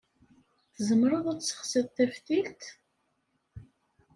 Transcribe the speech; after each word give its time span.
Tzemreḍ 0.75 1.25
ad 1.27 1.39
tessexsiḍ 1.39 1.87
taftilt? 1.95 2.63